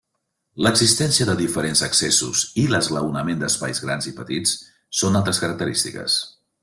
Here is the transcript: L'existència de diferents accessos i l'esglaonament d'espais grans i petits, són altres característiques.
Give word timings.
L'existència 0.67 1.27
de 1.29 1.35
diferents 1.41 1.83
accessos 1.87 2.41
i 2.61 2.63
l'esglaonament 2.71 3.43
d'espais 3.43 3.83
grans 3.85 4.09
i 4.13 4.15
petits, 4.21 4.55
són 5.03 5.21
altres 5.21 5.43
característiques. 5.45 6.17